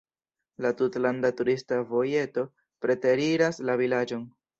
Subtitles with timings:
[0.65, 2.45] La tutlanda turista vojeto
[2.87, 4.25] preteriras la vilaĝon.